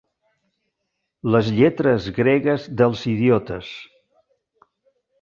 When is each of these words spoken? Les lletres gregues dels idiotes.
Les 1.35 1.51
lletres 1.59 2.09
gregues 2.17 2.67
dels 2.83 3.07
idiotes. 3.15 3.73